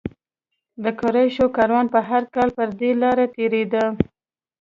د 0.83 0.85
قریشو 0.99 1.45
کاروان 1.55 1.85
به 1.93 1.99
هر 2.09 2.23
کال 2.35 2.49
پر 2.57 2.69
دې 2.79 2.91
لاره 3.01 3.25
تېرېده. 3.35 3.85